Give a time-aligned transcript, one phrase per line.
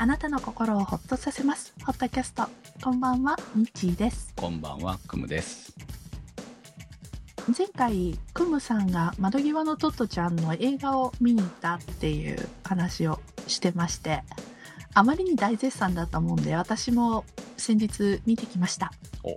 [0.00, 1.74] あなたの心をほっとさせます。
[1.84, 2.44] ホットキャスト。
[2.84, 4.32] こんばんは、ミッチーです。
[4.36, 5.74] こんばんは、くむです。
[7.56, 14.22] 前回、クムさんが窓際のトットちゃんの映画を見に行ったっていう話をしてまして、
[14.94, 17.24] あまりに大絶賛だったもんで、私も
[17.56, 18.92] 先日見てきました。
[19.24, 19.30] お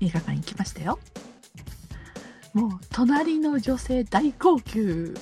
[0.00, 0.98] 映画館に行きましたよ。
[2.54, 5.14] もう、隣の女性大号泣う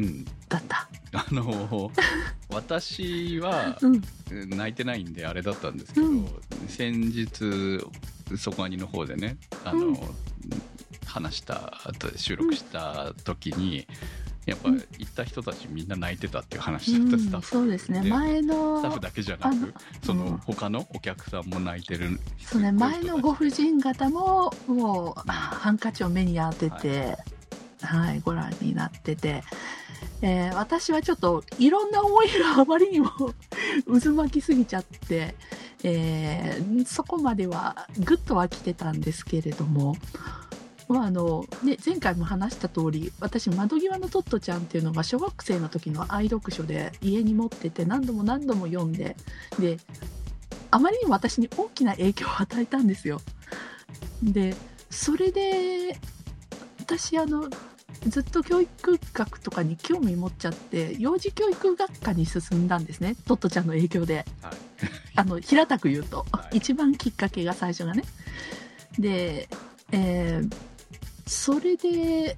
[0.00, 0.24] ん。
[0.50, 0.86] だった。
[1.12, 1.90] あの、
[2.50, 4.02] 私はうん。
[4.50, 6.26] 泣いてないんであれだったんですけど、うん
[6.68, 7.84] 先日、
[8.38, 9.96] そこアニの方でね、あの、うん
[11.12, 13.86] 話した、後で収録した時に、
[14.46, 17.46] やっぱうん行った人たちみんな泣いてたっていう話だった、スタッフ。
[17.46, 18.00] そうですね。
[18.00, 22.18] で前の、スタッフだけじゃなく、そのうん他のお客さんも泣いてる。
[22.40, 27.18] そうね、前のご婦人方も、もう、あハンカチを目に当てて、
[27.82, 29.44] はい、ご覧になってて、
[30.22, 33.10] えー私はちょっと、いろんな思いがあまりにも
[34.00, 35.34] 渦巻きすぎちゃって、
[35.82, 39.96] えーそこまではぐっとは来てたんですけれども、
[40.88, 49.16] まああのね、前回も話した通り私窓際のトットちゃんっていうのが小学生の時の愛読書で家に持ってて何度も何度も読んで
[49.58, 49.78] で
[50.70, 53.20] あまりにも私に大きな影響を与えたんですよ。
[54.22, 54.54] で
[54.90, 55.98] それで
[56.80, 57.48] 私あの
[58.06, 64.24] ずっと教育学とかに興味持っちゃって幼児教育学科に進んだんですねトットちゃんの影響で。
[64.42, 64.54] はい
[65.14, 68.02] あの平たく言うと、はい一番きっかけが最初がね。
[68.98, 69.48] で、
[69.92, 70.54] えー
[71.24, 72.36] それで、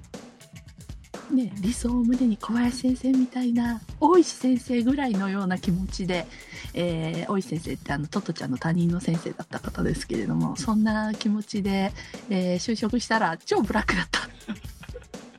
[1.32, 6.26] ね、理想を胸に小林先生みたいな大石先生ぐらいのような気持ちで、
[6.74, 11.92] えー大石先生ってあのトットちゃんの他人の先生だった方ですけれどもそんな気持ちで、
[12.28, 14.20] えー就職したら超ブラックだった。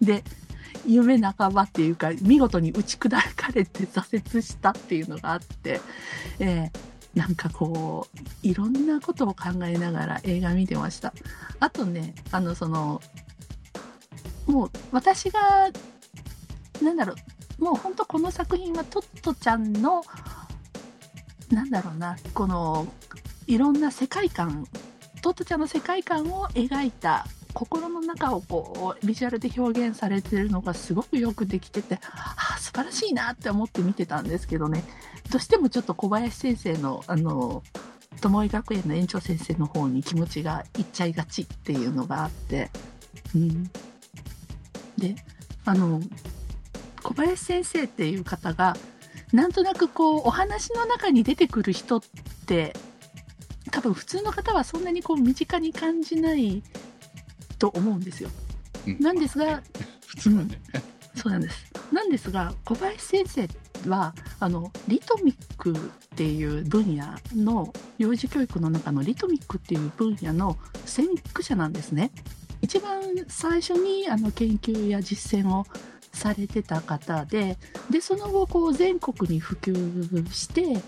[0.01, 0.23] で
[0.85, 5.79] 夢半ばっていうか見事に打ち砕かれて挫折したっていうのがあって、
[6.39, 11.13] えーなんかこういろんなことを考えながら映画見てました。
[11.59, 13.01] あとねあのその
[14.45, 15.71] もう私が
[16.81, 17.15] なんだろ
[17.59, 20.03] うもう本当この作品はトットちゃんの
[21.49, 22.85] なんだろうなこの
[23.47, 24.67] いろんな世界観
[25.21, 27.25] トットちゃんの世界観を描いた
[27.55, 34.83] 心の中をこうビジュアルで表現されてるのがすごくよくできててああ素晴らしいなって思って見てたんですけどね。
[35.31, 37.63] どうしてもちょっと小林先生のあの
[38.21, 42.69] 友井学園の園長先生の方に気持ちがいっちゃいがちっていうのがあって、
[43.33, 43.63] うん、
[44.97, 45.15] で
[45.65, 46.01] あの
[47.03, 48.75] 小林先生っていう方が
[49.31, 52.01] なんとなくこうお話の中に出てくる人っ
[52.45, 52.73] て
[53.71, 56.63] 多分普通の方はそんなにこう身近に感じない
[57.57, 58.29] と思うんですよ。
[58.87, 59.63] うんなんですが、
[60.07, 60.61] 普通はね。
[61.15, 61.65] そうなんです。
[61.91, 65.75] なんですが、小林先生は、あの、リトミックっ
[66.15, 72.11] ていう分野の、幼児教育の中のリトミックっていう分野の先駆者なんですね。
[72.61, 75.65] 一番最初にあの研究や実践を
[76.11, 77.57] されてた方で、
[77.89, 80.81] で、その後、こう、全国に普及して、多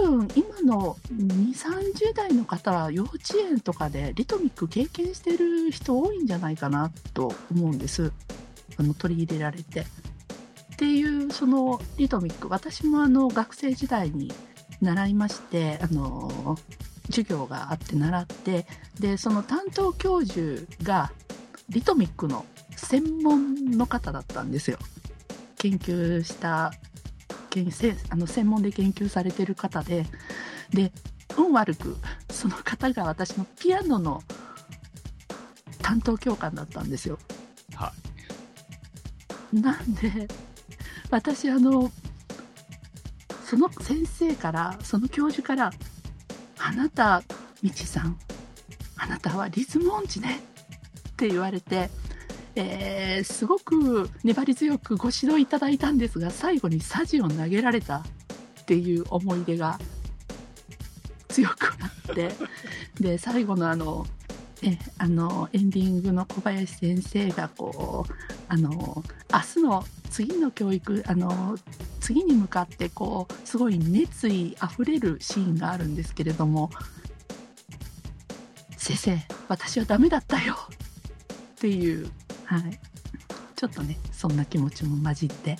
[0.00, 8.12] 分今の2、30代の方は幼稚園とかでリトミック経験してる人多いんじゃないかなと思うんです。
[8.76, 9.80] あの取り入れられて。
[9.80, 9.84] っ
[10.76, 14.32] ていうそのリトミック私もあの学生時代に
[14.80, 16.56] 習いましてあの
[17.06, 18.66] 授業があって習って
[18.98, 21.12] でその担当教授が
[21.68, 22.46] リトミックの
[22.76, 24.78] 専門の方だったんですよ。
[25.58, 26.72] 研究した
[28.10, 30.06] あの専門で研究されてる方で
[30.70, 30.92] で
[31.36, 31.96] 運悪く
[32.30, 34.22] その方が私のピアノの
[35.82, 37.18] 担当教官だったんですよ。
[37.74, 37.92] は
[39.52, 39.60] い。
[39.60, 40.28] なんで
[41.10, 41.90] 私あの
[43.44, 45.72] その先生からその教授から
[46.58, 47.22] 「あなた
[47.62, 48.16] みちさん
[48.96, 50.40] あなたはリズム音痴ね」
[51.10, 51.90] って言われて、
[52.56, 58.02] えーすごく粘り強くご指導いただいたんですが最後にサジを投げられたっ
[58.66, 59.78] ていう思い出が
[61.28, 62.30] 強くなって
[63.00, 64.06] で最後のあの
[64.62, 68.12] えあのエンディングの小林先生がこう
[68.48, 71.56] あの明日の次の教育あの
[72.00, 76.70] 次に向かってこうすごい熱意あふれるシーンがあるんですけれども
[78.76, 79.18] 「先生
[79.48, 80.56] 私はダメだったよ」
[81.56, 82.10] っていう、
[82.50, 82.80] はい、
[83.54, 85.56] ちょっとねそんな気持ちも混じって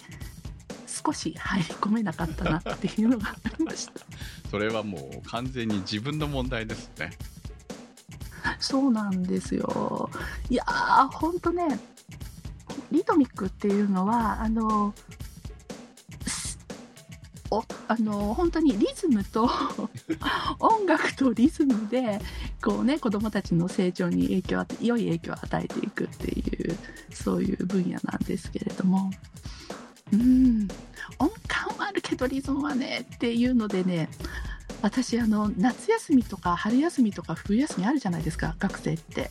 [0.86, 3.92] 少し入り込めなかったなっていうのがありました。
[4.50, 7.12] それはもう完全に自分の問題ですね。
[8.58, 10.10] そうなんですよ。
[10.48, 11.78] いやー、ほんとね、
[12.90, 15.29] リトミックっていうのは、あの、す
[17.50, 19.50] おあの本当にリズムと
[20.60, 22.20] 音楽とリズムで
[22.62, 26.78] こうね子どもたちの成長に影響を良い影響を与えていくっていう
[27.12, 29.10] そういう分野なんですけれども
[30.12, 30.68] うん
[31.18, 34.08] 音感はあるけどリズムはねっていうのでね
[34.82, 39.30] 私あの夏休みとか春休みとか冬休みあるじゃないですか学生って。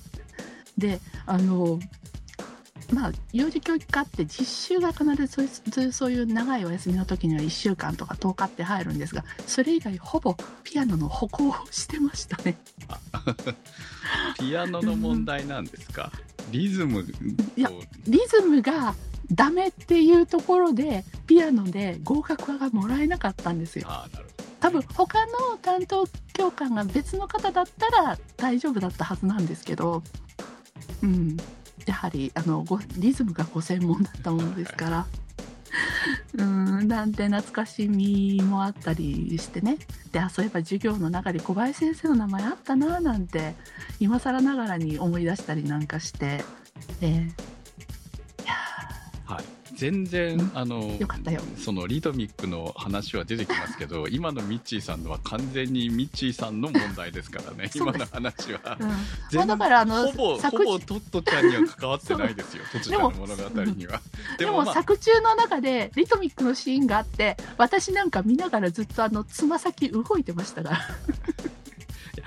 [0.78, 1.80] であの
[2.92, 5.46] まあ、幼児教育科って実習が必ずそう
[5.86, 12.58] いうそういう長いお休みの時には1週間とか10日って入るんですがそれ以外ほぼピアノの歩行をしてましたね。
[14.40, 16.12] ピアノの問題なんですか、
[16.52, 17.06] リズム
[17.56, 17.76] いやと
[18.08, 18.96] リズムが
[19.32, 23.88] ダメっていうところでピアノで合格がもらえなかったんですよ。
[24.60, 30.04] 多分他の担当教官が別の方だったら大丈夫だったはずなんですけど、
[31.04, 31.38] うん、
[31.90, 35.06] やはりあのごリズムがご専門だったものですから。
[36.38, 39.78] うんなんて懐かしみもあったりしてね。
[40.12, 43.56] であそういえば授業の中で小林先生の名前あったななんて
[44.00, 46.44] 今更ながらに思い出したりなんかして、
[47.02, 47.49] えー
[49.80, 51.40] 全然あのよかったよ。
[51.58, 58.78] そのリドミックの話は出てきますけど 今のミッチーさんのは完全にミッチーさんの問題ですからね今の話は。
[58.78, 59.48] うん。
[59.48, 64.02] だからあのほぼほ作ぼトットちゃんには関わってないですよトットちゃんの 物語には。
[64.38, 64.74] でもまあ。
[64.74, 70.80] 作中の中でリトミックのシーンがあって私なんか見ながらずっとあのつま先動いてましたから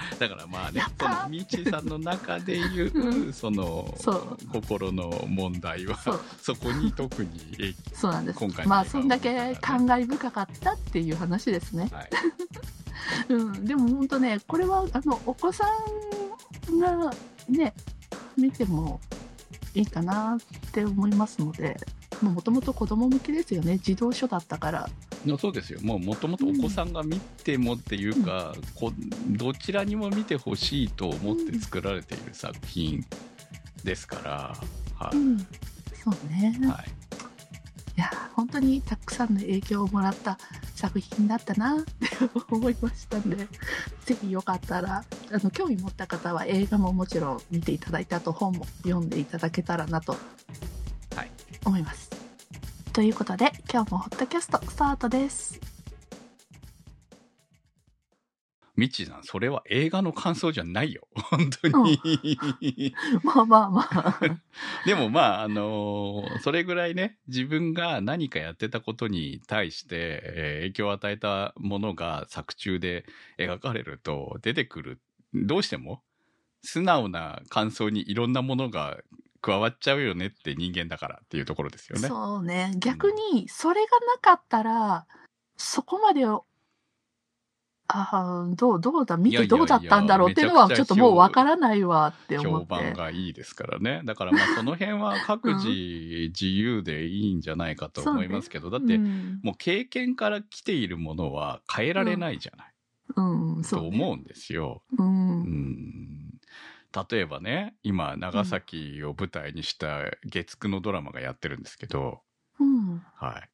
[0.19, 3.33] だからまあねそのミッチーさんの中でいう、うん。
[3.33, 4.39] そのそう。
[4.53, 5.99] 心の問題は
[6.41, 8.39] そこに特に影そうなんです。
[8.39, 12.11] 今回まあそんだけは感慨深かったっていう話ですね、はい。
[13.29, 15.65] うん、でも本当ねこれはあのお子さ
[16.71, 17.13] んが
[17.49, 17.75] ね
[18.37, 19.01] 見ても
[19.75, 21.77] いいかなって思いますので
[22.31, 23.79] もともと子供向けですよね。
[23.79, 24.89] 児童書だったから。
[25.27, 25.81] のそうですよ。
[25.83, 28.93] もともとお子さんが見てもっていうか、こ
[29.29, 33.05] どちらにも見てほしいと思って作られている作品
[33.85, 34.57] ですから、
[34.99, 35.39] はうん。
[35.39, 36.89] そうね、いはい、
[37.97, 40.37] いや本当にたくさんの影響をもらった
[40.75, 41.91] 作品だったなって
[42.51, 43.47] 思いましたんで。
[44.05, 50.17] ぜひよかったらあの興味持った方は映画ももちろん見ていただいてあと本も読んでいただけたらなと
[51.15, 51.31] はい。
[51.65, 52.11] 思います。
[52.93, 55.59] ということで今日もホットキャストスタートです。
[58.77, 64.21] ミッチーさんそれは映画の感想じゃないよ 本当に、まあまあまあ。
[64.85, 73.07] でもまああのーそれぐらいね自分が何かやってたことに対して、えー影響を与えたものが作中で
[73.39, 75.01] 描かれると出てくる
[75.33, 76.03] どうしても
[76.63, 78.99] 素直な感想にいろんなものが
[79.43, 82.09] 加わっちゃうよねって人間だからっていうところですよね。
[82.09, 85.07] そうね逆にそれがなかったら
[85.57, 86.25] そこまで
[87.95, 92.75] あーどうどうだ見てどうだったんだろうっていうのはめちょっともうわからないわって思評って。
[92.75, 94.01] 判がいいですからね。
[94.05, 102.73] だからまあその辺は各自自由でいいんじゃないかと思いますけど、だってうんもう経験から来ているものは変えられないじゃない、
[103.17, 104.83] うん、そうね、と思うんですよ。
[104.97, 105.03] う。
[105.03, 106.22] うんん
[107.11, 112.21] 例えばね今長崎を舞台にした月9のドラマがやってるんですけど、
[112.61, 113.03] うん。
[113.17, 113.49] はい、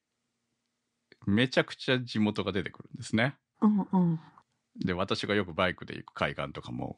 [1.25, 3.37] めちゃくちゃ地元が出てくるんですね。
[3.61, 3.87] うん。
[3.91, 4.19] うん。
[4.85, 6.97] で私がよくバイクで行く海岸とかも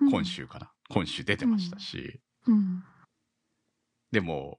[0.00, 0.24] うん今。
[0.24, 2.84] 週かな、今週出てましたし、うん。
[4.12, 4.58] でも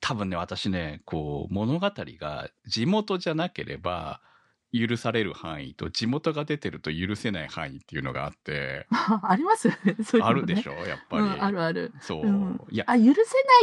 [0.00, 4.22] 多分ね私ねこう物語が地元じゃなければ
[4.72, 8.86] 許される範囲と地元が出てると許せない範囲っていうのがあって。
[9.22, 9.68] あります？
[9.84, 10.72] ね、あるでしょ？
[10.86, 11.92] やっぱり、うん、あるある。
[12.00, 12.60] そう、うん。
[12.70, 12.84] いや。
[12.86, 13.14] あ、許せな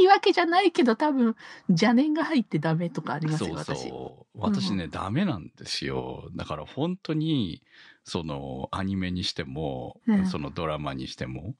[0.04, 1.36] いわけじゃないけど、多分、
[1.70, 3.90] 邪念が入ってダメとかありますよ、そう私。
[3.90, 4.40] そう。
[4.40, 4.72] 私。
[4.74, 6.30] ね、ダメなんですよ。
[6.36, 7.62] だから本当に
[8.04, 10.26] そのアニメにしても、うん。
[10.28, 11.56] そのドラマにしても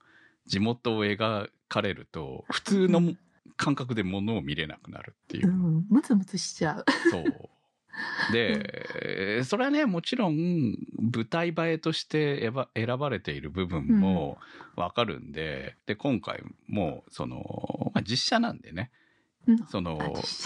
[0.46, 3.02] 地元を描かれると普通の
[3.56, 5.48] 感覚でものを見れなくなるっていう。
[5.48, 6.86] う、ん、ムツムツしちゃう。
[7.12, 7.50] そう
[8.32, 14.38] で、それはねもちろん舞台映えとして選ばれている部分も
[14.76, 18.92] わかるんで,、で今回もその、まあ、実写なんでね。
[19.48, 19.66] うん。
[19.68, 19.98] その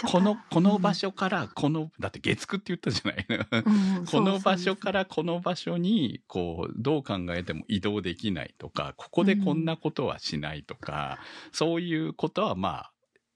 [0.06, 3.26] このこの場所からこの、だって月9って言ったじゃない。
[3.64, 4.76] うん この場所ら。
[4.76, 11.18] からこの場所にこうどう考えても移動できないとかここでこんなことはしないとか、
[11.50, 12.92] そういうことはまあ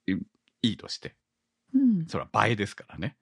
[0.06, 0.14] い
[0.62, 1.14] いいとして。
[1.75, 2.06] うん。
[2.06, 3.16] それは映えですからね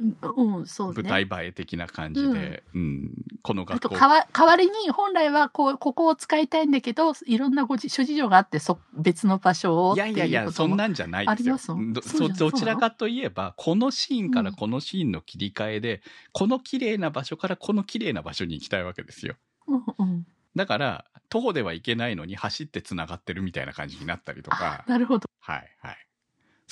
[0.00, 1.02] うん、うんそうね。
[1.02, 3.10] 舞台映え的な感じで、うん、
[3.42, 11.58] このあと学校かわ代わりに本来はこうここを使いたいんだけどいろんなごじ諸事情があってそ別の場所をいやいやいや、そんなんじゃないですよ。
[11.92, 19.36] どどちらかといえば、このシーンからうんこのシーンの切り替えで、この綺麗な場所からこの綺麗な場所に行きたいわけですよ。
[19.66, 25.28] うんうん、だから、徒歩では行けないのに走って繋がってるみたいな感じになったりとか、なるほど。
[25.40, 26.03] はいはい。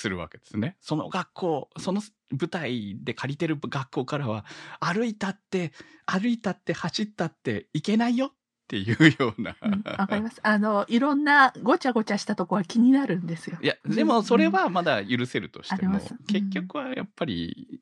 [0.03, 0.75] するわけですね。
[0.81, 4.43] その学校、その舞台で借りてる学校からは、
[4.81, 5.71] 歩いたって、
[6.05, 8.31] 歩いたって走ったって行けないよっ
[8.67, 9.55] ていうような。
[9.61, 10.41] うんわかります。
[10.43, 13.57] あのいろんなごちゃごちゃしたとこは気になるんですよ。
[13.61, 17.79] いや、でもそれはまだ許せるとしても、うん結局はやっぱり、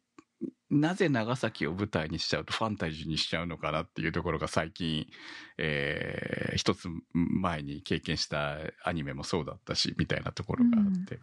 [0.72, 5.06] なぜ長崎を舞台にしちゃうとファンタジーにしちゃうのかなっていうところが最近、
[5.58, 11.20] えー一つ前に経験したアニメもそうだったし、みたいなところがあって、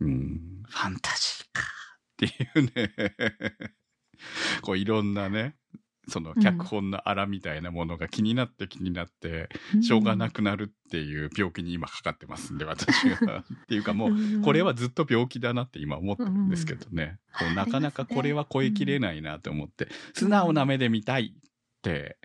[0.00, 2.92] うん、ファンタジーかっていうね、
[4.62, 5.56] こういろんなね、
[6.08, 9.48] その脚本の荒みたいなものが気になって気になって、
[9.82, 13.44] しょうがなくなるっていう病気に今かかってますんで、私は。
[13.64, 14.42] っていうかもう、うん。
[14.42, 17.18] これはずっと病気だなって今思ってるんですけどね。
[17.40, 17.46] うん。
[17.48, 21.50] こうなかなかこれは超えきれないなと思って、素直な目で見たいっ
[21.82, 22.18] て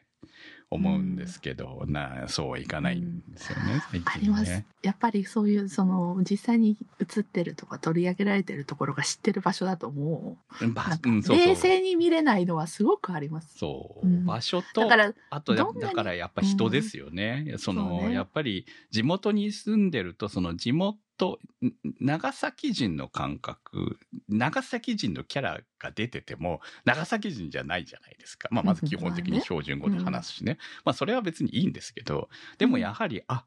[0.71, 4.63] 思うんですけど、な、そうはいかないんですよね、最あります。
[4.81, 10.37] やっぱりそういうその実際に映ってるとか取り上げられてるところが知ってる場所だとも
[10.73, 13.57] ばう冷静に見れないのはすごくあります。
[13.57, 17.55] そう、うん場所とだからあとだからやっぱ人ですよね。
[17.57, 18.13] そのね。
[18.13, 20.97] やっぱり地元に住んでるとその地元
[21.27, 23.97] ん長崎人の感覚
[24.29, 28.49] 長崎人のキャラが出てても長崎人じゃないじゃないですか。
[28.51, 30.57] まあまず基本的に標準語で話すしね。
[30.85, 33.45] まあそれは別にいいんですけどでもやはり、あ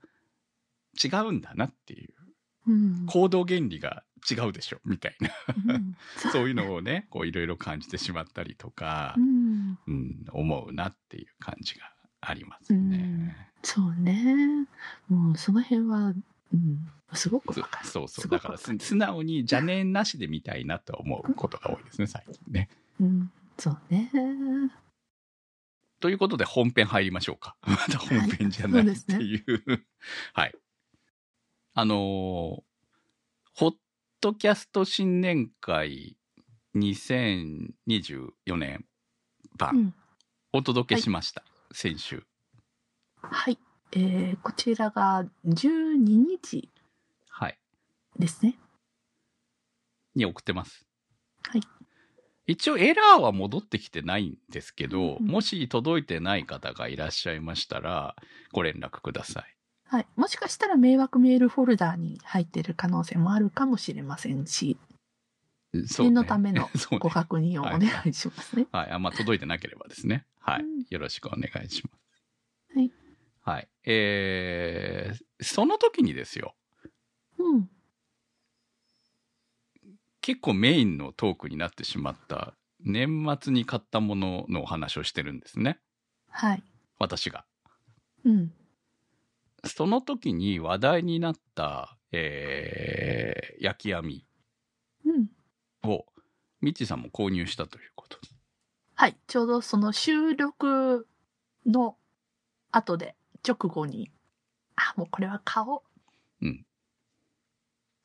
[1.02, 2.14] 違うんだなっていう
[2.66, 3.06] うん。
[3.06, 5.30] 行動原理が違うでしょみたいな。
[5.74, 5.96] うん。
[6.32, 9.78] そういうのをねこういろいろ感じてしまったりとかう、ん。
[9.86, 13.50] うん、思うなっていう感じがありますね。
[13.62, 14.66] そうね。
[15.08, 16.14] もうその辺は、
[16.54, 17.54] うん、すごく。
[17.82, 18.28] そうそう。
[18.28, 22.68] だから素直に邪念なしで見たいなと思うことが多いですね、最近ね。
[23.00, 24.10] うん、そうね。
[26.00, 27.56] ということで本編入りましょうか。
[27.66, 29.86] まだ本編じゃないってはいそういう。
[30.32, 30.54] はい。
[31.74, 32.62] あのー
[33.56, 33.74] ホッ
[34.20, 36.16] トキャスト新年会
[36.74, 38.84] 2024年
[39.54, 39.94] う版ん、
[40.52, 41.44] お届けしました。
[41.72, 42.24] 先週。
[43.22, 43.58] はい。
[43.96, 46.68] えー、こちらが12日
[47.28, 47.58] はい。
[48.18, 48.58] ですね。
[50.16, 50.84] に送ってます。
[51.48, 51.60] はい。
[52.46, 58.16] 一応エラーは戻ってきてないんですけど、うんもし届いてない方がいらっしゃいましたら、
[58.52, 59.56] ご連絡ください。
[59.86, 60.06] はい。
[60.16, 64.76] もしかしたら迷惑メールフォルダーに入っている可能性もあるかもしれませんし、
[65.72, 66.68] ね念のための
[67.00, 68.66] ご確認をお願いしますね。
[68.72, 68.90] はい。
[68.90, 70.26] あ、まあ、届いてなければですね。
[70.40, 70.86] はいうん。
[70.88, 72.03] よろしくお願いします。
[73.44, 73.54] はい。
[73.56, 73.68] はい。
[73.84, 76.54] えー、その時にですよ、
[77.38, 77.68] うん。
[80.20, 85.78] 結構メインのトークになってしまった、年末に買ったもののお話をしてるんですね。
[86.30, 86.62] はい。
[86.98, 87.44] 私が。
[88.24, 88.52] うん。
[89.64, 94.26] その時に話題になった、えー、焼き網
[95.04, 95.90] うん。
[95.90, 96.06] を、
[96.60, 98.28] ミッチーさんも購入したということで。
[98.94, 99.16] はい。
[99.26, 101.06] ちょうどその収録
[101.66, 101.96] の
[102.70, 103.14] 後で、
[103.46, 104.10] 直後に、
[104.76, 105.82] あ、もうこれは買おう。
[106.42, 106.66] うん。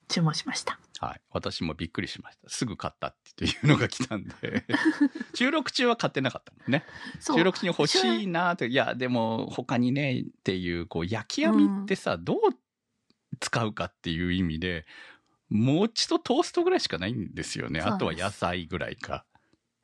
[0.07, 0.79] 注文しました。
[0.99, 1.21] はい。
[1.31, 2.49] 私もびっくりしました。
[2.49, 4.65] すぐ買ったっていうのが来たんで。
[5.33, 6.83] 収録中は買ってなかったもんね。
[7.21, 12.39] 収録中に欲しいなって、いや、でも他にね、っていう、こう、焼き網ってさ、どう
[13.39, 14.85] 使うかっていう意味で、
[15.49, 17.79] 餅とトーストぐらいしかないんですよね。
[17.79, 19.25] あとは野菜ぐらいか。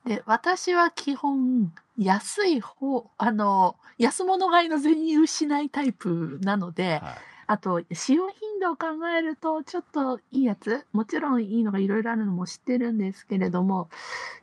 [0.06, 7.14] で、私は基本、安い方、あの、安物買いの銭失いタイプなので、はい。
[7.48, 13.88] あと、使用頻度を考えると、ちょっといいやつ、もちろんいいのがいろいろあるのも知ってるんですけれども、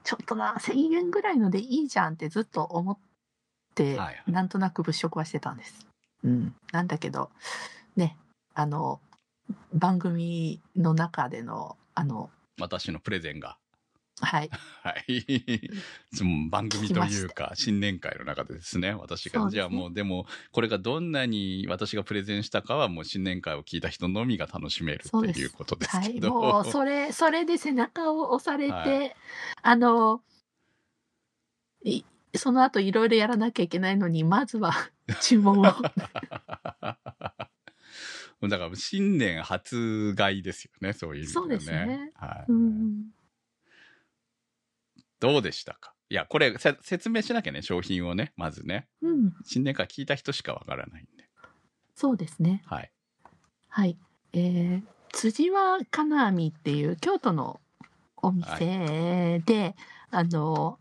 [0.03, 2.98] ちょっとな、1000円ぐらいのでいいじゃんってずっと思っ
[3.75, 5.88] て、はいはいなんとなく物色はしてたんです。
[6.24, 6.55] うん。
[6.72, 7.29] なんだけど、
[7.96, 8.17] ね、
[8.53, 9.00] あの、
[9.74, 12.29] 番組の中での、あの、
[12.60, 13.58] 私のプレゼンが。
[14.24, 14.50] はい、
[14.84, 15.70] はい。
[16.13, 26.30] その番組というか、新年会の中でですね、私が、ねじゃあもう、でも、これがどんなに私がプレゼンしたかは、もう新年会を聞いた人のみが楽しめるそうですっていうことですはい、けど。
[26.32, 29.15] もう、それ、それで背中を押されて、はい
[29.62, 30.22] あの、
[31.84, 32.03] い
[32.36, 34.74] その後いろいろやらなきゃいけないのに、まずは
[35.22, 35.63] 注文を。
[38.50, 41.56] だから新年初買いですよね、そういう意味ではね。
[41.56, 42.51] そうですねはい。
[42.51, 43.06] うん、
[45.24, 45.94] どうでしたか？
[46.10, 48.89] いや、これせ説明しなきゃね、商品をね、まずね。
[49.01, 49.34] うん。
[49.46, 51.30] 新年会聞いた人しかわからないんで。
[51.96, 52.62] そうですね。
[52.65, 52.92] はい。
[53.70, 53.98] はい。
[54.34, 57.62] えー、辻は金網っていう京都の
[58.18, 59.77] お店で、
[60.12, 60.77] あの、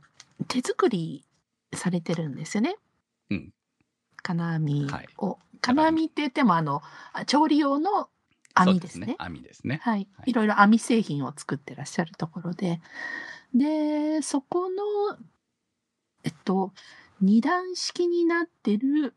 [0.48, 1.24] 手作り
[1.72, 2.74] されてるんですよね。
[3.30, 3.54] うん。
[4.24, 5.38] 金網はいを。
[5.60, 6.82] 金網って言っても、あの、
[7.12, 8.08] あ調理用の
[8.54, 9.06] 網ですね。
[9.06, 9.78] そう網ですね。
[9.84, 10.24] はいは。
[10.26, 12.80] いいろいろ網製品を作ってらっしゃるところで。
[13.54, 14.82] で、そこの、
[16.24, 16.72] えっと、
[17.20, 19.14] 二段式になってる、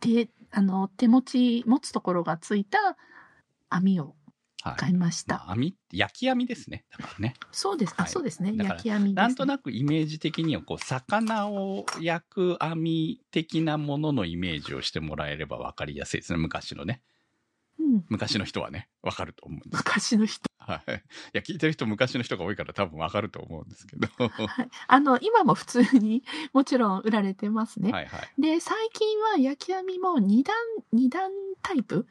[0.00, 2.96] 手、あの、手持ち、持つところがついた
[3.68, 4.14] 網を
[4.62, 4.76] はい。
[4.76, 5.34] 買いました。
[5.34, 6.86] まあ網焼き網ですね。
[6.90, 7.34] だからね。
[7.52, 7.94] そうです。
[7.98, 8.54] あ、はいそうですね。
[8.56, 9.12] 焼き網ね。
[9.14, 16.38] なんとなくイメージ的には、こう、魚を焼く網的なもののイメージをしてもらえれば分かりやすいですね。
[16.38, 17.02] 昔のね。
[17.94, 18.04] うん。
[18.08, 19.82] 昔の人はね、分かると思うんです。
[19.84, 20.42] 昔の人。
[20.58, 20.90] はい。
[20.90, 20.92] い
[21.34, 24.08] や、聞いてる人昔の人が多いから多分分かると思うんですけど。
[24.18, 24.68] ははい。
[24.88, 27.90] あの、今も普通にもちろん売られてますね。
[27.90, 28.06] いはい。
[28.40, 30.56] で、最近は焼き網も二段、
[30.92, 31.30] 二段
[31.62, 32.06] タイプ？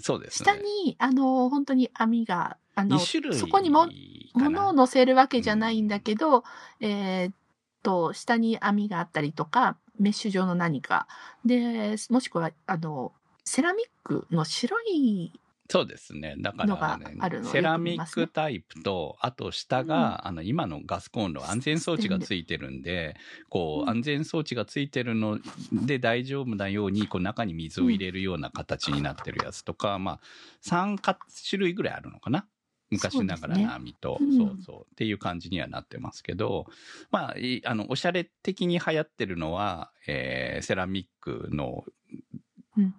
[0.00, 0.52] そうですね。
[0.52, 3.88] 下に、あの、本当に網が、あの、2種類そこにも
[4.34, 6.44] 物を乗せるわけじゃないんだけど、
[6.80, 7.34] えーっ
[7.82, 11.08] と、下に網があったりとか、メッシュ状の何か。
[11.44, 13.12] で、もしくは、あの、
[13.48, 15.32] セラミックの白い、
[15.70, 16.34] そうですね。
[16.38, 23.16] だから、ねあるのをセラミックタイプと、あと下が、あの、今のガスコンロ安全装置がついてるんで、
[23.48, 23.88] こう、うん。
[23.90, 25.38] 安全装置がついてるの
[25.72, 30.20] で大丈夫なように、こう、中に水を入れるような形になってるやつとか、まあ、
[30.62, 32.46] 3か種類ぐらいあるのかな？
[32.90, 36.66] 昔ながらの網と、そうねそうそう、っていう感じにはなってますけど、
[37.10, 41.94] まあ、いあの、おしゃれ的に流行ってるのは、えーセラミックのうん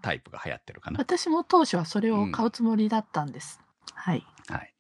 [0.01, 0.99] タイプが流行ってるかな。
[0.99, 3.59] 私も当初はそれを買うつもりだったんです。
[3.93, 4.25] はい。
[4.47, 4.73] はい。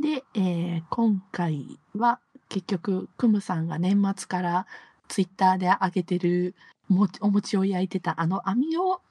[0.00, 4.66] で、えー今回は結局、クムさんが年末から
[5.08, 6.54] ツイッターで上げてる
[6.88, 9.02] もお餅を焼いてたあの網を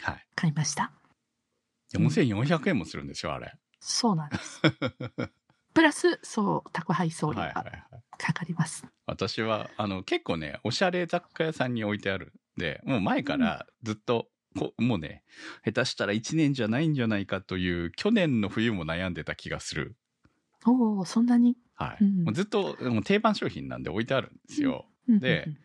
[0.00, 0.26] はい。
[0.34, 0.92] 買いました。
[1.92, 3.52] 4400円もするんですよ、あれ。
[3.80, 4.60] そうなんです。
[5.74, 8.02] プラス、そう、宅配送料がはいはいはい。
[8.18, 8.86] かかります。
[9.06, 14.30] 私は、あの、結構ね、おしゃれ雑貨屋さんに置いてあるんで、もう前からずっと、こ
[14.78, 15.22] もうね、
[15.64, 19.96] 下手したら1年じゃないんじゃないかという、去年の冬も悩んでた気がする。
[20.66, 21.56] おお、そんなに？
[21.74, 22.04] はい。
[22.04, 24.86] うんもうずっと、もう定番商品なんで置いてあるんですよ。
[25.08, 25.56] うんでうん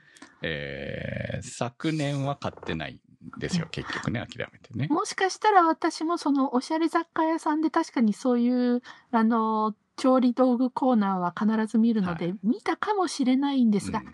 [0.41, 4.95] えー昨年は買ってないんですよ、結局ね、諦めてねうん。
[4.95, 14.11] もしかしたら私もそのおしゃれ雑貨屋さんで確かにそういう、あの、調理道具コーナーは必ず見るので、は見たかもしれないんですが、うん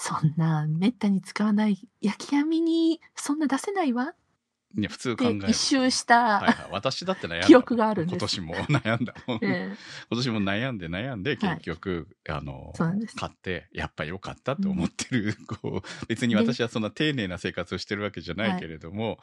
[0.00, 4.14] そんな、めったに使わない焼き網に、そんな出せないわ。
[4.72, 7.46] ね、普通考え一周した、はいはい、私だって悩んだ。
[7.48, 8.12] 記憶があるんです。
[8.12, 9.14] 今年も悩んだ。
[9.42, 9.74] え
[10.08, 11.56] 今年も悩んで悩んではい。
[11.56, 13.16] 結局、あのそうなんです。
[13.16, 19.18] 買ってやっぱ良かったと思ってる、こう別に私はそんな丁寧な生活をしてるわけじゃないけれども、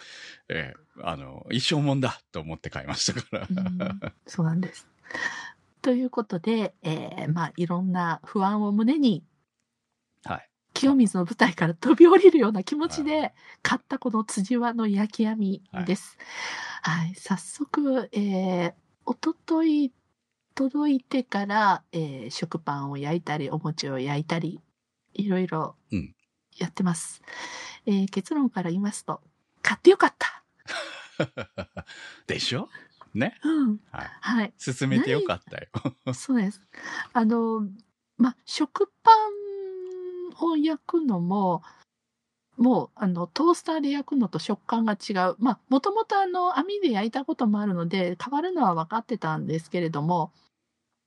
[0.50, 3.48] えーあの一生もんだと思って買いましたから、
[4.26, 4.90] そうなんです。
[5.82, 9.24] ということで、えーまあ、いろんな不安を胸に、
[10.26, 10.50] はい
[10.86, 16.16] 清水の舞台から飛び降りるような気持ちはで買ったこの辻輪の焼き網です。
[16.84, 18.74] はい、早速、えー、
[19.06, 19.92] おととい
[20.54, 24.62] 届いてから、えー食パンを焼いたり、お餅を焼いたり、
[25.16, 26.16] いろいろうん
[26.56, 27.24] やってます。
[27.88, 29.22] えー結論から言いますと、
[29.64, 30.44] 買ってよかった。
[32.28, 32.70] でしょ？
[33.16, 33.80] ね、うん。
[33.92, 34.54] はい、はい。
[34.60, 36.14] 進めてよかったよ。
[36.14, 36.62] そうです。
[37.14, 37.68] あの、
[38.18, 39.45] まあ、食パン
[40.42, 41.64] を焼くのも、
[42.58, 45.36] もう、あの、トースターで焼くのと食感が違う。
[45.40, 50.32] まあ、もともとあの、網で焼いたこともあるので、変わるのは分かってたんですけれども、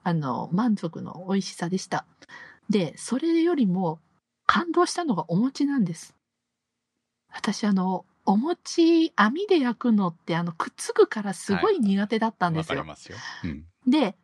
[0.03, 2.05] あの、満足の美味しさでした。
[2.69, 4.01] で、それよりも、
[4.47, 6.14] 感動したのがお餅なんです。
[7.33, 12.88] 私、あの、お餅、網で焼くのって、あの、くっつくからすごい苦手だったんですよわかり。
[12.88, 13.17] ますよ。
[13.45, 13.67] うん。
[13.87, 14.17] で、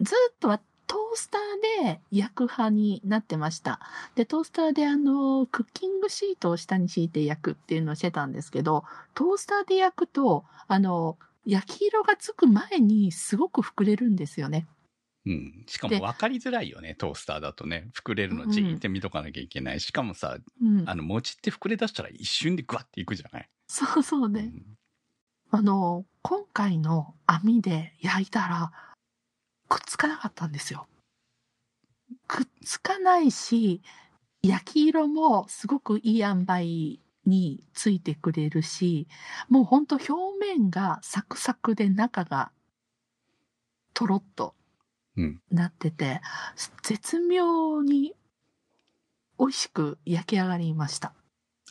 [0.00, 3.78] ずっとはトースターで焼く派になってました。
[4.16, 8.82] で、トースターであの、クッキングシートを下に敷いて焼くっていうのをしてたんですけど、
[9.14, 14.66] トースターで焼くと、あの、焼き色がつく前にすごく膨れるんですよね。
[15.26, 15.64] うん。
[15.68, 17.88] しかでも分かりづらいよね、トースターだとね。
[17.94, 19.78] 膨れるのじーって見とかなきゃいけない。
[19.78, 20.94] しかもさ、うんあ。
[20.96, 23.48] の、餅って膨れ出したら一瞬でグワッていくじゃない？
[23.68, 24.50] そうそうね。
[24.52, 24.76] うん
[25.52, 28.72] あの、今回の網で焼いたら、
[29.70, 30.88] くっつかなかったんですよ。
[32.26, 33.82] くっつかないし、
[34.42, 39.06] 焼き色もすごくいい塩梅についてくれるし、
[39.48, 42.50] もうほんと表面がサクサクで中が
[43.94, 44.54] とろっと
[45.16, 45.40] うん。
[45.50, 46.20] なってて、
[46.82, 48.14] 絶妙に
[49.38, 51.12] 美味しく焼き上がりました。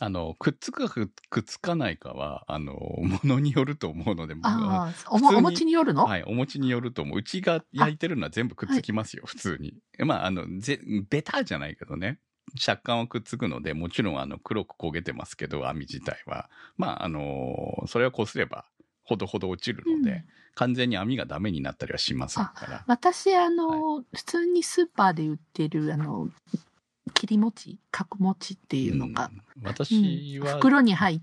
[0.02, 7.18] あの、くっつくかくくっつかないかは、あの、ものによると思うので、ああ、お餅によるの、はい、お餅によると思う。
[7.18, 9.74] うちが焼いてるのは全部くっつきますよ、普通に。
[9.98, 12.18] まあ、あの、ぜ、ベタじゃないけどね。
[12.56, 16.48] 食感はくっつくので、もちろんあの、黒く焦げてますけど、網自体は。
[16.78, 18.64] まあ、あの、それをこすれば、
[19.04, 22.84] ほどほど落ちるので、うん完全に網がダメになったりはしませんから。
[22.86, 26.28] 私、あの、普通にスーパーで売ってる、あの、
[27.20, 31.20] 切り餅角餅っていうのが、うん私は、袋に入っ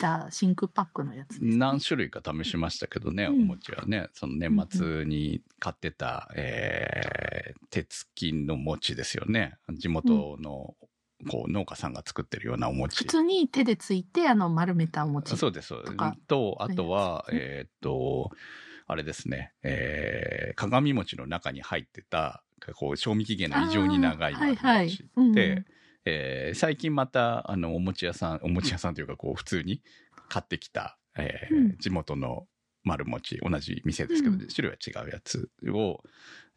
[0.00, 1.56] た真空パックのやつね。
[1.56, 4.10] 何種類か試しましたけどね、うんお餅はね。
[4.12, 9.56] その年末に買ってた、えー、鉄筋の餅ですよね。
[9.72, 10.76] 地元の、
[11.28, 12.98] こう、農家さんが作ってるようなお餅。
[12.98, 15.36] 普通に手でついて、あの、丸めたお餅。
[15.36, 15.96] そうです、そうです
[16.28, 18.30] とあとは、えーっと、
[18.86, 25.64] あれですね、えー、鏡餅の中に入ってた、こう、賞味期限の異常に長いあーはい丸はい餅うんで、
[26.06, 29.82] えー最近また、あの、お餅屋さん、お餅屋さんというか、こう、普通に
[30.28, 32.46] 買ってきた、えーうん地元の
[32.86, 36.02] 丸餅、同じ店ですけど、うん種類は違うやつを、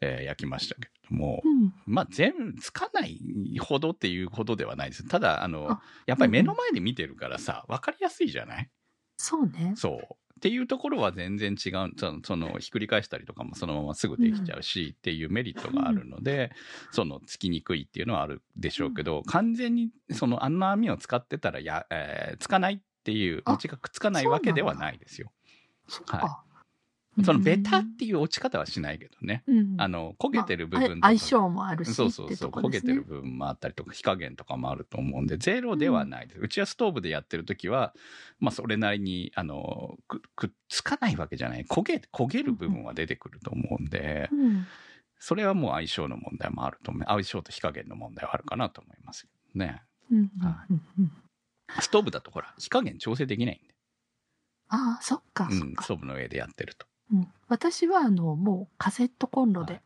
[0.00, 1.72] えー焼きましたけれども、うん。
[1.86, 3.18] まあ、全部つかない
[3.60, 5.08] ほどっていうほどではないです。
[5.08, 8.70] ただ、あのあ、やっぱり目の前で見てるからさ、わかりやすいじゃない？
[9.16, 9.72] そうね。
[9.74, 10.27] そう。
[10.38, 11.92] っていうところは全然違う。
[11.98, 16.52] その、そのひっくり返したりとかもそのまますぐできちゃうし、っていうメリットがあるので、
[16.92, 25.32] その、つきにくいっていうのはあるでしょうけど、完全に、その、あの網を使ってたら、や、えーつかないっていう、あ餅がくっつかないわけではないですよ。
[26.06, 26.44] は
[27.24, 29.42] その、ベタっていう落ち方はしないけどね。
[29.46, 30.96] うん、あの、焦げてる部分とか。
[30.96, 36.40] まあ相性もあるしそうそうそう、ってとこ焦げてる部分もあったりとか、火加減とかもあると思うんで、ゼロではないです。
[36.40, 37.94] うちはストーブでやってる時は、
[38.38, 41.64] まあ、それなりに、あの、く、くっつかないわけじゃない。
[41.64, 44.66] 焦げ、焦げる部分は出てくると思うんで、うん
[45.20, 47.04] それはもう相性の問題もあると思う。
[47.06, 49.82] 相性と火加減の問題はあるかなと思いますけどね。
[50.12, 51.12] うんうんはうんうん
[51.80, 53.74] ストーブだとほら、火加減調整できないんで。
[54.68, 55.88] ああ、そっか、うん、そっかス。
[55.88, 56.86] トーブの上でやってると。
[57.12, 59.82] うん私は、あの、もうカセットコンロで、はい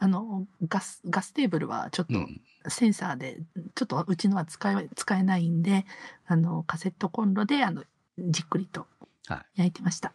[0.00, 2.40] あの、ガス、ガステーブルはちょっとうん。
[2.68, 3.38] センサーで、
[3.74, 5.86] ちょっとうちのは使え、使えないんで、
[6.26, 7.84] あの、カセットコンロで、あの、
[8.18, 8.86] じっくりと
[9.26, 9.60] はい。
[9.60, 10.12] 焼いてました。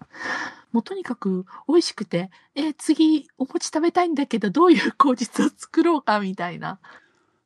[0.72, 6.80] もうとにかく美味しくて、えー次お餅食べたいんだけど、どういう口実を作ろうかみたいな。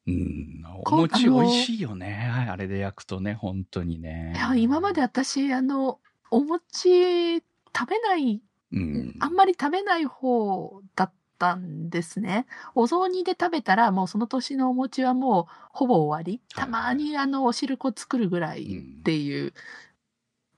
[0.07, 2.31] うん、おこ餅美味しいよね。
[2.49, 4.33] あれで焼くとね、本当にね。
[4.35, 5.99] いや今まで私、あの、
[6.31, 7.37] お餅
[7.75, 8.41] 食べない、
[8.71, 9.15] うん。
[9.19, 12.45] あんまり食べない方だったんですね。
[12.75, 16.41] お雑煮で食べたら、もうその年のお餅はもうほぼ終わり。
[16.53, 18.63] はいたまにあの、お汁粉作るぐらい
[18.99, 19.53] っていう。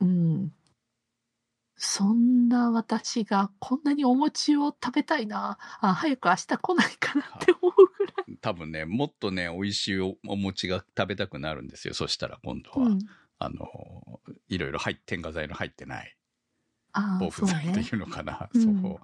[0.02, 0.52] うん。
[1.82, 5.58] そんな私がこんなにお餅を食べたいな。
[5.80, 8.38] あ、早く明日来ないかなって思うぐらい。
[8.41, 11.93] 多分ね、もっとね、美味しいおお餅が食べたくなるんですよ。
[11.93, 13.00] そしたら今度は、うん。
[13.38, 14.19] あの、
[14.50, 16.17] いろいろ入っ添加剤の入ってない、
[17.19, 17.89] 防腐剤ってい。
[17.91, 18.49] うのかな。
[18.53, 18.99] うんそう。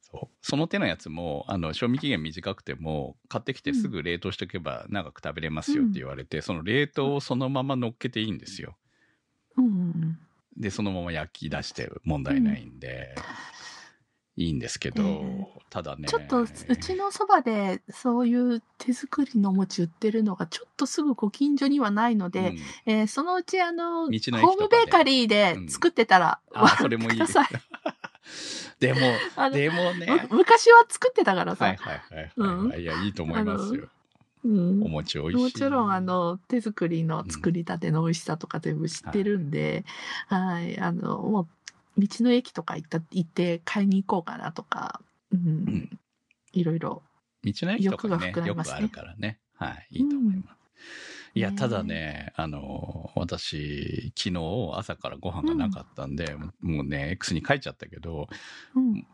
[0.00, 0.36] そう。
[0.42, 8.76] その手のやつも、あの、賞味期限短くても、買ってきてすぐ冷凍しとけば長く食べれますよって言われて、その冷凍をそのまま乗っけていいんですよ。
[9.56, 10.18] うんうん
[10.56, 13.14] で、そのまま焼き出して問題ないんで、
[14.36, 16.08] いいんですけど、えただね。
[16.08, 27.20] ちょっとうちのそばでそういう手作りのお餅売ってるのがちょっとすぐご近所にはないので、うんえーそのうちあの、ホームベーカリーで作ってたら、あ、それもいい。
[28.80, 29.00] でも、
[29.52, 30.06] でもね。
[30.30, 31.66] む昔は作ってたからさ。
[31.66, 33.88] はいはいはいはい、はいいや、いいと思いますよ。
[34.44, 35.42] うんお餅美味しい。
[35.42, 39.86] もちろん、あ、の、手作りの作りたての美味しさとか全部知ってるんで、
[40.26, 41.48] はい、あの、もう、
[41.96, 45.00] 道の駅とか行った、行って買いに行こうかなとか、
[45.32, 45.98] うん、ん
[46.52, 47.02] いろいろ。
[47.44, 49.38] 道の駅とかね、ねよくあるからね。
[49.54, 50.64] はい、いいと思います。
[51.34, 58.28] いや、ねえただね、あの、私、昨日朝からご飯がなかったんで、もうね、X に書いちゃったけど、
[58.74, 59.06] うん、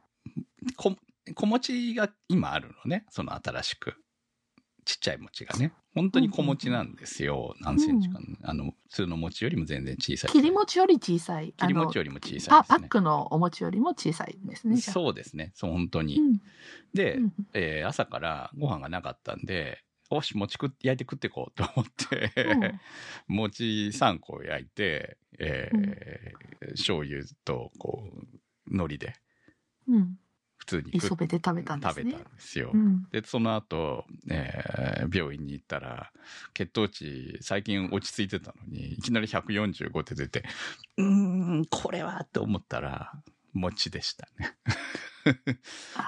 [0.77, 0.97] こ、
[1.35, 3.95] 小餅が今あるのね、その新しく。
[4.85, 5.73] ちっちゃい餅がね。
[5.95, 7.55] 本当に小餅なんですよ。
[7.61, 10.31] 何センチかな、あの、普通の餅よりも全然小さい。
[10.31, 11.53] 切り餅より小さい。
[11.57, 12.45] 切り餅あよりも小さいね。
[12.49, 14.77] パパックのお餅よりも小さいですね。
[14.77, 15.53] そうですね。
[15.55, 16.19] そう、本当に。
[16.19, 16.40] うん
[16.95, 22.81] で、うんえー朝からご飯がなかったんで、よし、餅食っ焼いて食ってこうと思って、うん
[23.29, 28.27] 餅3個焼いて、えー醤油と、こう、
[28.66, 29.14] 海苔で、
[29.88, 30.19] うん。
[30.61, 32.70] 普通に磯辺で食べたんですね食べたんですよ。
[32.73, 33.07] うん。
[33.11, 36.12] で、その後、えー病院に行ったら、
[36.55, 40.44] 血糖値最近落ち着いてたのに、いきなり145って出て、
[40.99, 41.07] うー
[41.62, 43.12] ん、これはって思ったら、
[43.53, 44.57] 餅でしたね。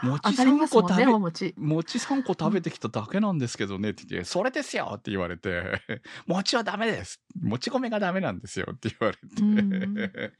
[0.02, 1.54] 餅当たりますもんね、三個食べお餅。
[1.56, 5.82] 餅3個食べてきただけなんですけどねって言って、それですよって言われて、
[6.26, 10.32] 餅はダメです餅米がダメなんですよって言われて、うん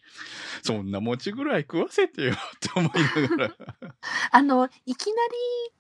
[0.63, 3.55] そんな餅ぐらい食わせてよって思いながら。
[4.31, 5.33] あの、いきなり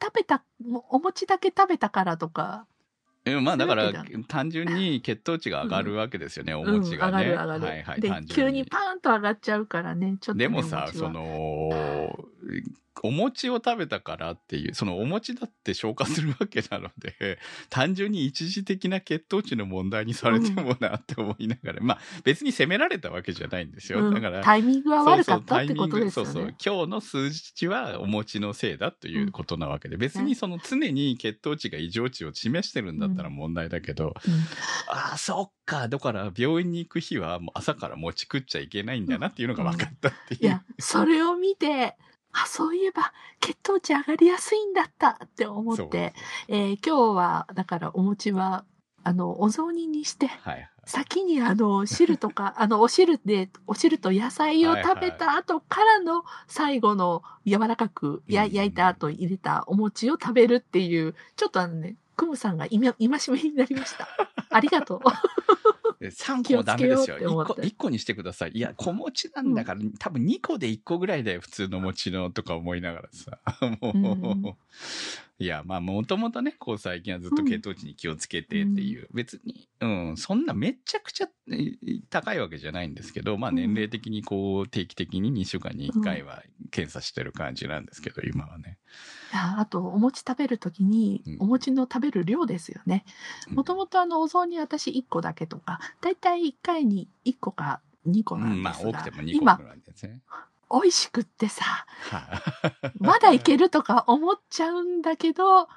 [0.02, 0.44] 食べた、
[0.90, 2.66] お餅だけ食べたからとか、
[3.24, 3.92] えまあだから
[4.26, 7.24] 単純に血糖値が上がるわけですよね、おうん、餅がね。
[7.24, 7.64] 上がる上がる。
[7.66, 10.44] はいはい、で急にパーンと上がっちゃうからね、ちょっと、ね。
[10.44, 12.28] でもさ、その、
[13.02, 17.38] お餅を食べたからっていう、そのお餅だって消化するわけなので、
[17.70, 24.06] 単純に一時的な血糖値の問題にされてもなって思いながら、まあ別に責められたわけじゃないんですよ。
[24.06, 26.32] うんだから、タイミングは悪かったってことですよね。
[26.32, 26.54] そうそう。
[26.64, 34.32] 今日の数値はお餅のせいだということなわけで、別にその常に血糖値が異常値を示してるんだったら問題だけど、うん
[34.88, 35.88] ああ、そっか。
[35.88, 40.44] だから病院に行く日はもう朝から餅食っちゃいけないんだなっていうのが分かったっていう。
[40.44, 41.96] いや、それを見て、
[42.32, 46.14] あ、そういえば血糖値上がりやすいんだったって思って、
[46.48, 48.64] えー今日は、だからお餅は、
[49.04, 50.68] あの、お雑煮にして、はいはい。
[50.84, 64.08] 先にあの、汁とか、 あの、お汁で、お汁と野菜を食べた後からの最後の柔らかく焼いた後入れたお餅を食べるっていう、ちょっとあのね、クムさんが今、今しめになりました。
[64.50, 65.00] ありがとう。
[66.00, 67.16] で3 個もダメですよ。
[67.16, 67.52] 1気をつけようって思って。
[67.54, 68.52] 個、一個にしてください。
[68.54, 73.38] いや、小餅なんだから、多分2個で1個ぐらいだよ、普通の餅のとか思いながらさ。
[73.80, 74.56] もう、うん。
[75.38, 81.74] いや、まあ、もともとね、こう最近はずっと血糖値に気をつけてっていう、別に、うん、そんなめちゃくちゃえ
[82.10, 83.56] 高いわけじゃないんですけど、まあ、うん。
[83.56, 88.78] 年齢的にこう、定期的に2週間に1回は検査してる感じなんですけど、今はね。
[89.32, 93.04] いやあと、お餅食べるときにうん、お餅の食べる量ですよね。
[93.48, 93.56] うん。
[93.56, 100.20] もともとあの、お雑煮私1個だけとか、だいたい1回に1個か2個うん、まあ、なんですが、多くても2個今ぐ、らいですね。
[100.70, 101.64] 美味しくってさ、
[102.10, 102.92] はい。
[102.98, 105.68] まだいけるとか思っちゃうんだけど、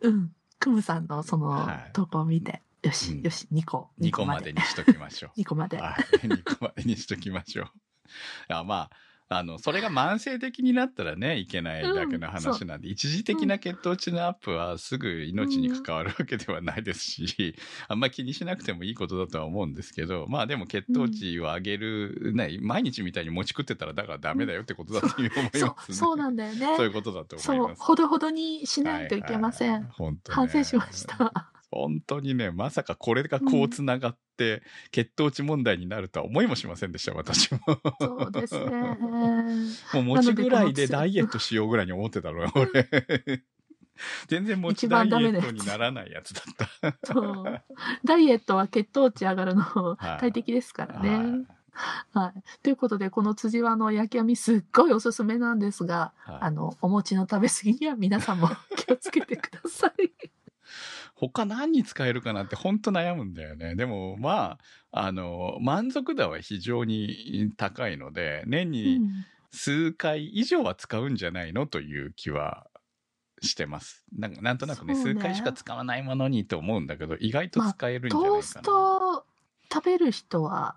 [0.00, 5.38] うん、クムさんのそのはい投稿を見て、よし、うんよし、2個、2個までにしときましょう。
[5.40, 5.76] 2個まで。
[5.76, 6.26] はい。
[6.26, 7.66] 2個までにしときましょう。
[7.66, 7.68] い
[8.48, 8.90] や、まあ、
[9.32, 17.54] あの、それが慢性的になったらね、いけないだけのうん話なんで、一時的な血糖値のアップはすぐ命に関わるわけではないですし、
[17.86, 25.96] あんま気にしなくてもいいことだとは思うんですけど、まあでも血糖値を上げる、ね、毎日みたいに持ち食ってたらだからダメだよってことだっていう思いそう、ますね。
[25.96, 26.76] そうなんだよね。
[26.76, 27.82] そういうことだと思いそうま、す。
[27.82, 29.70] ほどほどにしないといけません。
[29.70, 31.52] はいはいはい本当ね反省しました。
[31.70, 37.60] 本当にね、まさかこれがこうつながって、血糖値問題になるとは思いもしませんでした、私も。
[38.00, 38.98] そうですね。
[39.94, 42.88] もう餅ぐらいでダイエットしようぐらいに思ってたのよ、俺。
[44.28, 46.96] 全然餅一ダイエットにならないやつだった。
[47.04, 47.62] そう。
[48.04, 51.10] ダイエットは血糖値上がるのはい大敵ですからね。
[51.10, 51.60] はい
[52.12, 52.42] はい。
[52.62, 60.30] ということで、この辻輪の焼き網すっごいおすすめなんですが、はいあの、お餅の食べ過ぎには皆さんも気をつけてください。
[61.28, 63.74] 他何に使えるかなって本当悩むんだよね。
[63.74, 64.58] でもま
[64.92, 72.66] あ、あの、満足度は非常に高いので、年うにん数回以上は使うんじゃないのという気は
[73.42, 74.04] してます。
[74.16, 78.42] なんかなんとなくねね数回しか使わないものにと思うんだけど、意外と使えるんじゃないかな。
[78.42, 79.26] トースト
[79.72, 80.76] 食べる人は、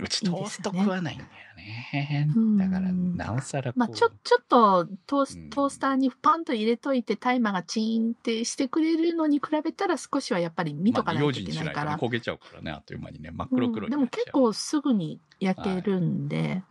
[0.00, 2.32] うちいいトースト食わないんだよね。
[2.34, 3.72] うんだから、なおさら。
[3.76, 11.96] まあ、ちょ、ちょっとトースうんトースターにパンと入れといてタイマーがチーンってしてくれるのに比べたら少しはやっぱり見とまあ、かないといけないから。
[11.96, 13.30] 焦げちゃうからね、あっという間にね。
[13.30, 16.62] 真っうん黒黒にでもなっちゃう結構すぐに焼けるんで。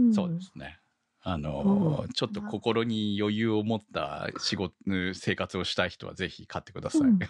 [0.00, 0.78] んそうですね。
[1.24, 4.74] あのちょっと心に余裕を持った仕事、
[5.14, 7.02] 生活をしたい人はぜひ買ってください。
[7.02, 7.18] うん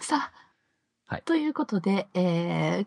[0.00, 0.32] さあ、
[1.10, 2.84] はいということで、え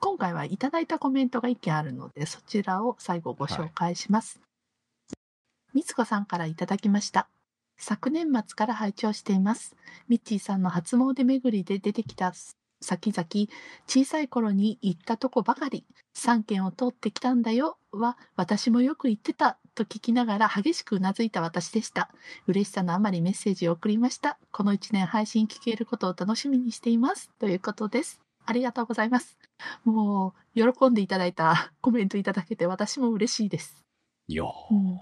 [0.00, 4.40] 今回はいただいたコメントが一件あるので、そちらを最後ご紹介します。
[5.74, 7.28] みつこさんからいただきました。
[7.76, 9.74] 昨年末から拝聴しています。
[10.06, 12.32] ミッチーさんの初詣巡りで出てきた
[12.80, 13.50] 先々、
[13.88, 15.84] 小さい頃に行ったとこばかり、
[16.16, 22.10] 3軒を通ってきたんだよは、私もよく行ってたと聞きながら激しくうなずいた私でした。
[22.48, 24.38] 嬉しさのあまりメッセージを送りました。
[24.50, 27.30] この1年配信聞けることを楽しみにしています。
[27.38, 28.20] ということです。
[28.44, 29.38] ありがとうございます。
[29.84, 33.84] もう、喜んでいただいたコメントいただけて私も嬉しいです。
[34.26, 35.00] いやー、うん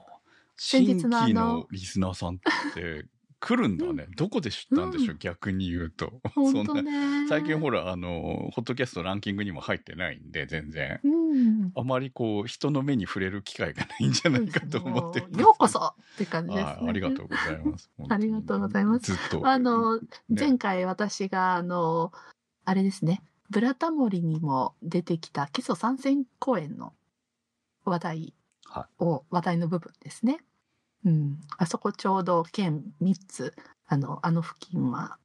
[0.58, 2.38] 新先日のあのリスナーさんっ
[2.74, 3.04] て
[3.46, 4.08] 来るんだね。
[4.16, 6.12] どこで知ったんでしょう、うん逆に言うと。
[6.34, 7.28] 本そんな。
[7.28, 10.98] 最近ほら、あの、ホットキャストランキングにも入ってないんで、全然。
[11.04, 11.72] うん。
[11.76, 17.88] あまりこう、人の目に触れる機会がないんじゃないかと思ってようこそって感じですありがとうございます。
[18.10, 19.46] ありがとうございますずっと。
[19.46, 22.12] あの、ね前回私が、あの、
[22.64, 26.92] あれですね、ブラタモリにも出てきた基礎参戦公演の
[27.84, 30.40] 話題はを話題の部分ですね。
[31.06, 31.40] うん。
[31.56, 33.54] あそこちょうど県3つ、
[33.86, 35.16] あの、あの付近は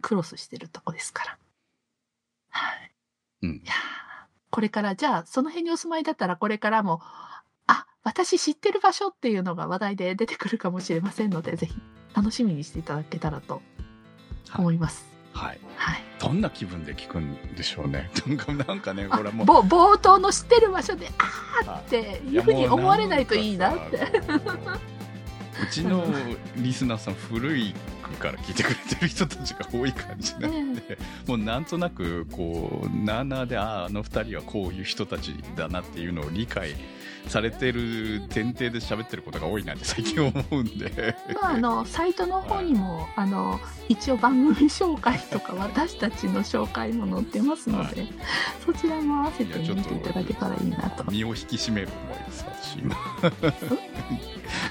[0.00, 1.38] クロスしてるとこですから。
[2.50, 2.92] はい。
[3.42, 4.00] うんいやー
[4.50, 7.00] これから、じゃあ、その辺にお住まいだったら、これからも、
[7.68, 11.74] あ、私知ってる場所っていうのが話題で出てくるかもしれませんので、ぜひ
[12.16, 13.62] 楽しみにしていただけたらと
[14.58, 15.06] 思います。
[15.32, 15.60] はい。
[15.76, 16.02] はい。
[16.18, 18.10] どんな気分で聞くんでしょうね。
[18.26, 19.46] なんか、なんかね、これはもう。
[19.46, 24.20] ぼ冒頭の知ってる場所で、あーはっていうふうに思われないといいなって。
[25.62, 26.04] うちの
[26.56, 27.74] リスナーさん古い
[28.18, 36.74] から聞いてくれてる人たちが多い感じなんで、もうなんとなくこうなあなあであああの二人はこういう人たちだなっていうのを理解
[37.28, 41.14] されてる前提で喋ってることが多いなって最近思うんで。
[41.40, 48.06] まあ、あのサイトの方にも、あの一応番組紹介とか私たちの紹介も載ってますので、は
[48.64, 51.04] そちらも合わせて見ていただけたらいいなと。
[51.10, 52.94] 身を引き締める思いです私今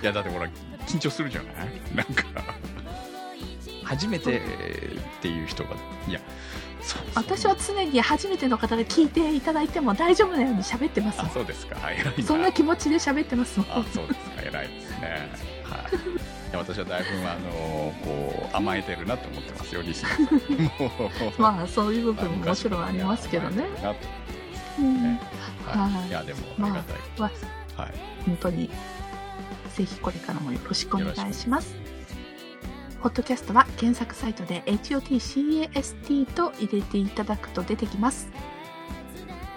[0.01, 0.49] いやだってほら
[0.87, 1.55] 緊張するじゃない？
[1.95, 2.23] なんか
[3.89, 4.41] 初めてっ
[5.19, 5.71] ていう人が
[6.07, 6.19] いや
[6.79, 11.21] そう私は常に初めての方で聞いていただいても大丈夫なように喋ってます。
[11.21, 11.75] あそうですか。
[11.75, 11.95] はい。
[11.99, 12.17] 偉い。
[12.17, 13.59] なそんな気持ちで喋ってます。
[13.59, 14.41] もんあそうですか。
[14.43, 15.29] 偉いですね。
[15.63, 15.77] は
[16.53, 16.57] い。
[16.57, 21.41] 私はだいぶあのこう甘えてるなと思ってますよリスナーさん。
[21.41, 23.63] まあそういう部分ももちろんありますけどね。
[23.63, 25.19] ね
[25.65, 26.07] はい、はい。
[26.09, 27.31] いやでもありがたい、ま
[27.77, 27.93] あはい。
[28.25, 28.69] 本当に
[29.75, 31.88] ぜひこれからもよろしくお願いします。
[33.01, 38.29] ホットキャストは検索サイトで HOTCAST と入れていただくと出てきます。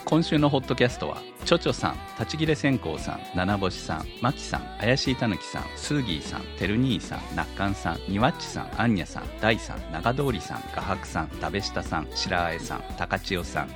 [0.05, 13.71] 今週のホットキャストはちょちょさん立ち切れ線香さん七星さんまきさん怪しいたぬきさんスーギーさんてる兄さんなっかんさんにわっちさんあんにゃさん大さん長通りさん画伯さんだべしたさん白あえさん高千代さん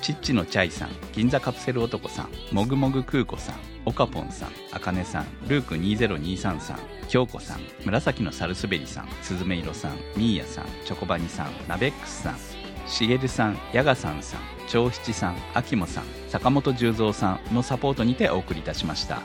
[0.00, 12.60] ちっちのチャイさん銀座カプセル男さんもぐもぐ空子さんおかぽんさんあかねさんルーク2023さん京子さん紫のサルスベリさんすずめいろさんミーヤさんチョコバニさんナベックスさん
[12.90, 19.22] しげるさん、やがさんさん、長七さん、あきもさん、坂本十三さんのサポートにてお送りいたしました。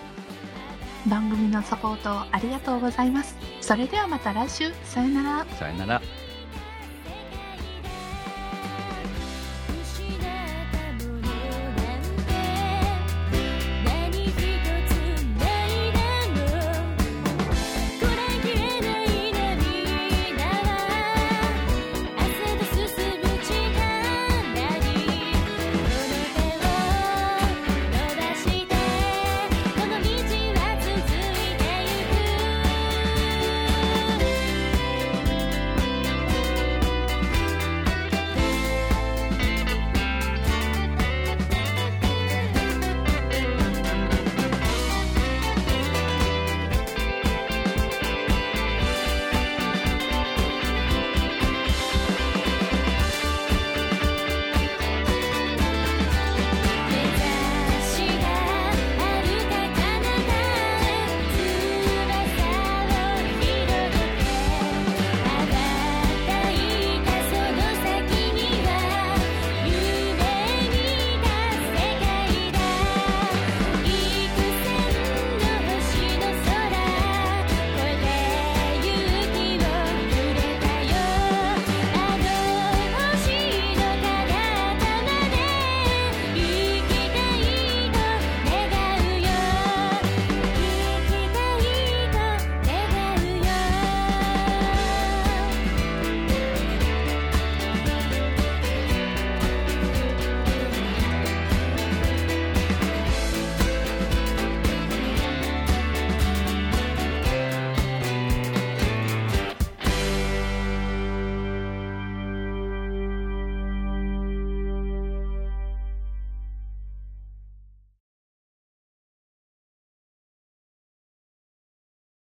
[1.08, 3.36] 番組のサポートありがとうございます。
[3.62, 4.72] それではまた来週。
[4.84, 5.46] さよなら。
[5.56, 6.02] さよなら。